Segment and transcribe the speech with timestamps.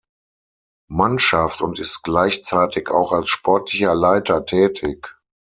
[0.89, 5.15] Mannschaft und ist gleichzeitig auch als Sportlicher Leiter tätig.